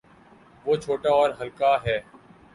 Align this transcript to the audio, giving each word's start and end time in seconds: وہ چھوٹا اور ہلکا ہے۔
وہ 0.65 0.75
چھوٹا 0.75 1.09
اور 1.09 1.29
ہلکا 1.39 1.71
ہے۔ 1.85 1.97